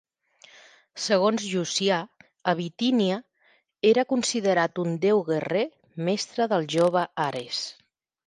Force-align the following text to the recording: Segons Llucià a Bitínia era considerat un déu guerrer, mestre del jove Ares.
Segons 1.01 1.43
Llucià 1.49 1.97
a 2.51 2.53
Bitínia 2.61 3.19
era 3.91 4.05
considerat 4.13 4.83
un 4.85 4.97
déu 5.05 5.21
guerrer, 5.29 5.63
mestre 6.09 6.51
del 6.55 6.65
jove 6.77 7.05
Ares. 7.29 7.61